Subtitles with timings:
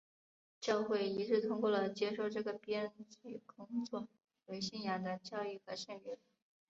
[0.59, 4.07] 教会一致通过了接受这个编辑工作
[4.47, 6.17] 为信仰的教义和圣约。